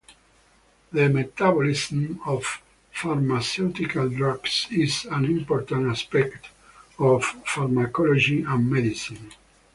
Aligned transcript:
The 0.91 1.09
metabolism 1.09 2.21
of 2.25 2.59
pharmaceutical 2.91 4.09
drugs 4.09 4.65
is 4.71 5.05
an 5.05 5.25
important 5.25 5.91
aspect 5.91 6.47
of 6.97 7.23
pharmacology 7.45 8.41
and 8.41 8.67
medicine. 8.67 9.31